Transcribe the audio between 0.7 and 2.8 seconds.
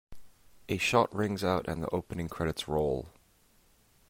shot rings out and the opening credits